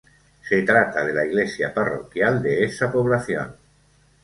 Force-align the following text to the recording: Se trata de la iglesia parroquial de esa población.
Se 0.41 0.63
trata 0.63 1.05
de 1.05 1.13
la 1.13 1.27
iglesia 1.27 1.71
parroquial 1.75 2.41
de 2.41 2.63
esa 2.65 2.91
población. 2.91 3.53